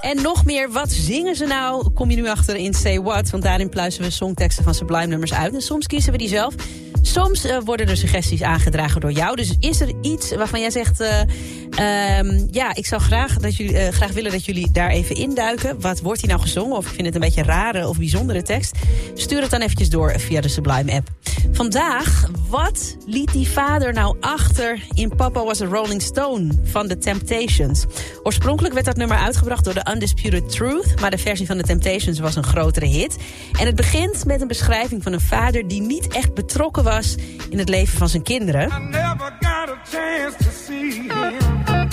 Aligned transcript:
En 0.00 0.22
nog 0.22 0.44
meer, 0.44 0.70
wat 0.70 0.90
zingen 0.90 1.36
ze 1.36 1.46
nou? 1.46 1.90
Kom 1.90 2.10
je 2.10 2.16
nu 2.16 2.28
achter 2.28 2.56
in 2.56 2.74
Say 2.74 3.00
What? 3.00 3.30
Want 3.30 3.42
daarin 3.42 3.68
pluizen 3.68 4.02
we 4.02 4.10
songteksten 4.10 4.64
van 4.64 4.74
Sublime 4.74 5.06
nummers 5.06 5.32
uit. 5.32 5.54
En 5.54 5.60
soms 5.60 5.86
kiezen 5.86 6.12
we 6.12 6.18
die 6.18 6.28
zelf. 6.28 6.54
Soms 7.02 7.44
eh, 7.44 7.58
worden 7.64 7.88
er 7.88 7.96
suggesties 7.96 8.42
aangedragen 8.42 9.00
door 9.00 9.12
jou. 9.12 9.36
Dus 9.36 9.56
is 9.60 9.80
er 9.80 9.92
iets 10.00 10.34
waarvan 10.34 10.60
jij 10.60 10.70
zegt... 10.70 11.00
eh, 11.00 11.20
ehm, 12.18 12.46
ja, 12.50 12.74
ik 12.74 12.86
zou 12.86 13.02
graag, 13.02 13.38
dat 13.38 13.56
jullie, 13.56 13.78
eh, 13.78 13.92
graag 13.92 14.12
willen 14.12 14.30
dat 14.30 14.44
jullie 14.44 14.70
daar 14.72 14.90
even 14.90 15.16
induiken. 15.16 15.80
Wat 15.80 16.00
wordt 16.00 16.20
hier 16.20 16.30
nou 16.30 16.42
gezongen? 16.42 16.76
Of 16.76 16.86
ik 16.86 16.92
vind 16.92 17.06
het 17.06 17.14
een 17.14 17.20
beetje 17.20 17.42
rare 17.42 17.88
of 17.88 17.98
bijzondere 17.98 18.42
tekst. 18.42 18.76
Stuur 19.14 19.40
het 19.40 19.50
dan 19.50 19.60
eventjes 19.60 19.88
door 19.88 20.20
via 20.20 20.40
de 20.40 20.48
Sublime 20.48 20.92
app. 20.92 21.08
Vandaag, 21.52 22.30
wat 22.48 22.96
liet 23.06 23.32
die 23.32 23.48
vader 23.48 23.92
nou 23.92 24.16
achter 24.20 24.82
in 24.94 25.16
Papa 25.16 25.44
Was 25.44 25.60
a 25.60 25.64
Rolling 25.66 26.02
Stone 26.02 26.48
van 26.64 26.88
The 26.88 26.98
Temptations? 26.98 27.84
Oorspronkelijk 28.22 28.74
werd 28.74 28.86
dat 28.86 28.96
nummer 28.96 29.16
uitgebracht 29.16 29.64
door 29.64 29.74
The 29.74 29.90
Undisputed 29.92 30.50
Truth... 30.50 31.00
maar 31.00 31.10
de 31.10 31.18
versie 31.18 31.46
van 31.46 31.56
The 31.56 31.62
Temptations 31.62 32.18
was 32.18 32.36
een 32.36 32.44
grotere 32.44 32.86
hit. 32.86 33.16
En 33.58 33.66
het 33.66 33.74
begint 33.74 34.24
met 34.24 34.40
een 34.40 34.48
beschrijving 34.48 35.02
van 35.02 35.12
een 35.12 35.20
vader... 35.20 35.68
die 35.68 35.80
niet 35.80 36.08
echt 36.08 36.34
betrokken 36.34 36.84
was 36.84 37.14
in 37.50 37.58
het 37.58 37.68
leven 37.68 37.98
van 37.98 38.08
zijn 38.08 38.22
kinderen. 38.22 38.68
never 38.90 39.32
got 39.40 39.68
a 39.68 39.78
chance 39.84 40.36
to 40.36 40.50
see 40.66 40.92
him. 40.92 41.88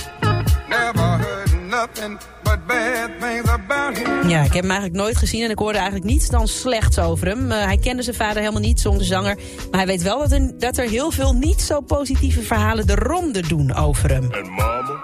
Never 0.69 1.17
heard 1.17 1.47
nothing 1.69 2.19
but 2.43 2.65
bad 2.67 3.09
things 3.19 3.49
about 3.49 3.97
him. 3.97 4.29
Ja, 4.29 4.43
ik 4.43 4.53
heb 4.53 4.61
hem 4.61 4.71
eigenlijk 4.71 5.01
nooit 5.01 5.17
gezien 5.17 5.43
en 5.43 5.49
ik 5.49 5.57
hoorde 5.57 5.77
eigenlijk 5.77 6.09
niets 6.09 6.29
dan 6.29 6.47
slechts 6.47 6.99
over 6.99 7.27
hem. 7.27 7.51
Eh, 7.51 7.63
hij 7.63 7.77
kende 7.77 8.03
zijn 8.03 8.15
vader 8.15 8.37
helemaal 8.37 8.61
niet, 8.61 8.79
zong 8.79 8.97
de 8.97 9.03
zanger. 9.03 9.35
Maar 9.71 9.79
hij 9.79 9.85
weet 9.85 10.01
wel 10.01 10.19
dat 10.19 10.31
er, 10.31 10.59
dat 10.59 10.77
er 10.77 10.89
heel 10.89 11.11
veel 11.11 11.33
niet 11.33 11.61
zo 11.61 11.81
positieve 11.81 12.41
verhalen 12.41 12.87
de 12.87 12.95
ronde 12.95 13.47
doen 13.47 13.73
over 13.73 14.09
hem. 14.09 14.23
And 14.23 14.49
mama, 14.49 15.03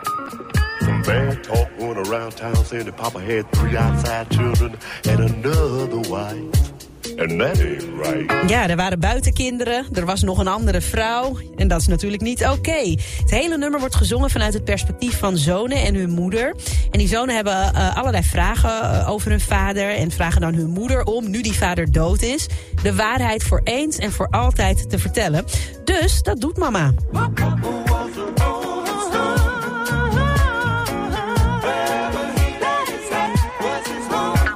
bad 1.04 1.44
talk 1.44 1.70
going 1.78 2.08
around 2.08 2.36
town 2.36 2.66
saying 2.66 2.86
that 2.86 2.96
Papa 2.96 3.20
had 3.20 3.52
three 3.52 3.78
outside 3.78 4.28
children 4.30 4.76
and 5.10 5.20
another 5.20 6.10
wife. 6.10 6.74
And 7.18 7.40
that 7.40 7.60
ain't 7.60 7.84
right. 7.98 8.50
Ja, 8.50 8.70
er 8.70 8.76
waren 8.76 9.00
buitenkinderen, 9.00 9.86
er 9.94 10.06
was 10.06 10.22
nog 10.22 10.40
een 10.40 10.48
andere 10.48 10.82
vrouw. 10.82 11.38
En 11.56 11.68
dat 11.68 11.82
is 11.82 11.88
natuurlijk 11.88 12.22
niet 12.22 12.46
oké. 12.46 12.96
Het 13.20 13.30
hele 13.30 13.58
nummer 13.58 13.80
wordt 13.80 13.96
gezongen 13.96 14.30
vanuit 14.30 14.54
het 14.54 14.64
perspectief 14.64 15.20
van 15.20 15.38
zonen 15.38 15.78
en 15.78 15.96
hun 15.96 16.10
moeder. 16.10 16.56
En 16.92 17.00
die 17.00 17.08
zonen 17.08 17.36
hebben 17.36 17.74
eh, 17.74 17.98
allerlei 17.98 18.24
vragen 18.24 18.82
eh, 18.82 19.10
over 19.10 19.30
hun 19.30 19.40
vader... 19.40 19.90
en 19.90 20.12
vragen 20.12 20.42
dan 20.42 20.54
hun 20.54 20.70
moeder 20.70 21.04
om, 21.04 21.30
nu 21.30 21.42
die 21.42 21.54
vader 21.54 21.92
dood 21.92 22.22
is... 22.22 22.48
de 22.84 22.96
waarheid 22.96 23.44
voor 23.44 23.62
eens 23.64 23.98
en 23.98 24.12
voor 24.12 24.28
altijd 24.28 24.90
te 24.90 25.00
vertellen. 25.00 25.46
Dus 25.84 26.22
dat 26.22 26.42
doet 26.42 26.58
mama. 26.58 26.94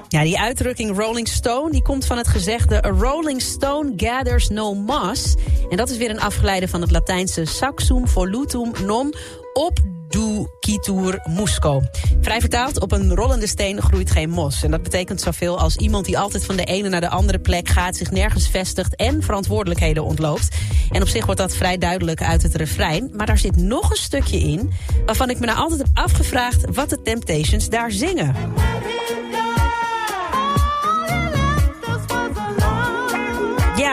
Ja, 0.10 0.24
die 0.24 0.40
uitdrukking 0.40 0.98
Rolling 0.98 1.28
Stone 1.28 1.72
die 1.72 1.82
komt 1.82 2.06
van 2.06 2.18
het 2.18 2.28
gezegde... 2.28 2.86
A 2.86 2.90
Rolling 2.90 3.42
Stone 3.42 3.94
gathers 3.98 4.50
no 4.50 4.74
moss. 4.74 5.36
En 5.70 5.78
dat 5.78 5.90
is 5.90 5.98
weer 5.98 6.10
een 6.10 6.20
afgeleide 6.20 6.68
van 6.68 6.82
het 6.82 6.92
Latijnse 6.92 7.46
saxum 7.46 8.08
volutum 8.08 8.72
non 8.86 9.14
obducitur 9.54 11.22
musco. 11.30 11.82
Vrij 12.22 12.40
vertaald, 12.40 12.80
op 12.80 12.92
een 12.92 13.16
rollende 13.16 13.48
steen 13.48 13.82
groeit 13.82 14.12
geen 14.12 14.30
mos. 14.30 14.64
En 14.64 14.72
dat 14.72 14.84
betekent 14.84 15.22
zoveel 15.22 15.60
als 15.60 15.76
iemand 15.76 16.06
die 16.06 16.20
altijd 16.20 16.46
van 16.46 16.56
de 16.56 16.64
ene 16.64 16.90
naar 16.90 17.02
de 17.02 17.10
andere 17.10 17.40
plek 17.40 17.70
gaat... 17.70 17.96
zich 17.96 18.12
nergens 18.12 18.48
vestigt 18.48 18.96
en 18.96 19.24
verantwoordelijkheden 19.24 20.04
ontloopt. 20.04 20.48
En 20.92 21.02
op 21.02 21.08
zich 21.08 21.26
wordt 21.26 21.40
dat 21.40 21.56
vrij 21.56 21.78
duidelijk 21.78 22.24
uit 22.24 22.44
het 22.44 22.56
refrein. 22.56 23.10
Maar 23.14 23.26
daar 23.26 23.38
zit 23.38 23.56
nog 23.56 23.90
een 23.90 23.96
stukje 23.96 24.40
in... 24.40 24.72
waarvan 25.06 25.30
ik 25.30 25.40
me 25.40 25.46
nou 25.46 25.58
altijd 25.58 25.80
heb 25.80 25.90
afgevraagd 25.94 26.66
wat 26.74 26.90
de 26.90 27.02
Temptations 27.02 27.70
daar 27.70 27.92
zingen. 27.92 28.36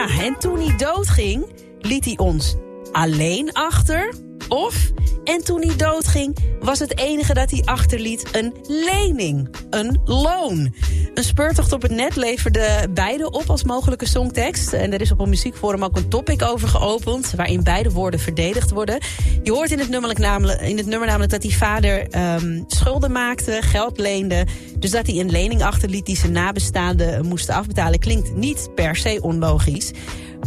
En 0.05 0.37
toen 0.39 0.59
hij 0.59 0.77
doodging, 0.77 1.45
liet 1.79 2.05
hij 2.05 2.17
ons 2.17 2.55
alleen 2.91 3.53
achter. 3.53 4.13
Of, 4.47 4.91
en 5.23 5.43
toen 5.43 5.61
hij 5.61 5.75
doodging, 5.75 6.37
was 6.59 6.79
het 6.79 6.97
enige 6.97 7.33
dat 7.33 7.51
hij 7.51 7.61
achterliet 7.65 8.27
een 8.31 8.53
lening. 8.67 9.49
Een 9.69 9.99
loon. 10.05 10.73
Een 11.13 11.23
speurtocht 11.23 11.73
op 11.73 11.81
het 11.81 11.91
net 11.91 12.15
leverde 12.15 12.87
beide 12.93 13.31
op 13.31 13.49
als 13.49 13.63
mogelijke 13.63 14.07
songtekst. 14.07 14.73
En 14.73 14.93
er 14.93 15.01
is 15.01 15.11
op 15.11 15.19
een 15.19 15.29
muziekforum 15.29 15.83
ook 15.83 15.97
een 15.97 16.09
topic 16.09 16.41
over 16.41 16.67
geopend... 16.67 17.33
waarin 17.35 17.63
beide 17.63 17.91
woorden 17.91 18.19
verdedigd 18.19 18.71
worden. 18.71 18.97
Je 19.43 19.51
hoort 19.51 19.71
in 19.71 19.79
het 19.79 19.89
nummer 19.89 20.19
namelijk, 20.19 20.61
in 20.61 20.77
het 20.77 20.85
nummer 20.85 21.07
namelijk 21.07 21.31
dat 21.31 21.41
die 21.41 21.57
vader 21.57 22.09
ehm, 22.09 22.61
schulden 22.67 23.11
maakte, 23.11 23.57
geld 23.61 23.99
leende... 23.99 24.45
dus 24.79 24.91
dat 24.91 25.07
hij 25.07 25.19
een 25.19 25.31
lening 25.31 25.63
achterliet 25.63 26.05
die 26.05 26.17
zijn 26.17 26.31
nabestaanden 26.31 27.25
moesten 27.25 27.55
afbetalen... 27.55 27.99
klinkt 27.99 28.35
niet 28.35 28.69
per 28.75 28.95
se 28.95 29.19
onlogisch. 29.21 29.91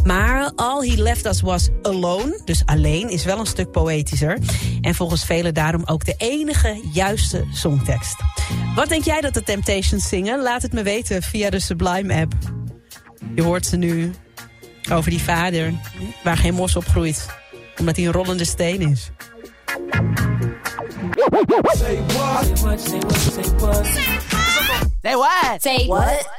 Maar 0.03 0.51
All 0.55 0.87
He 0.87 1.01
Left 1.01 1.25
Us 1.25 1.41
Was 1.41 1.69
Alone, 1.81 2.41
dus 2.45 2.61
alleen, 2.65 3.09
is 3.09 3.25
wel 3.25 3.39
een 3.39 3.45
stuk 3.45 3.71
poëtischer. 3.71 4.37
En 4.81 4.95
volgens 4.95 5.25
velen 5.25 5.53
daarom 5.53 5.81
ook 5.85 6.05
de 6.05 6.13
enige 6.17 6.81
juiste 6.93 7.45
songtekst. 7.53 8.15
Wat 8.75 8.89
denk 8.89 9.03
jij 9.03 9.21
dat 9.21 9.33
de 9.33 9.43
Temptations 9.43 10.07
zingen? 10.07 10.41
Laat 10.41 10.61
het 10.61 10.73
me 10.73 10.83
weten 10.83 11.21
via 11.21 11.49
de 11.49 11.59
Sublime-app. 11.59 12.33
Je 13.35 13.41
hoort 13.41 13.65
ze 13.65 13.75
nu 13.75 14.11
over 14.91 15.09
die 15.09 15.21
vader 15.21 15.73
waar 16.23 16.37
geen 16.37 16.53
mos 16.53 16.75
op 16.75 16.85
groeit. 16.85 17.25
Omdat 17.79 17.95
hij 17.95 18.05
een 18.05 18.11
rollende 18.11 18.45
steen 18.45 18.81
is. 18.81 19.11
Say 25.01 25.15
what? 25.15 25.61
Say 25.61 25.87
what? 25.87 26.38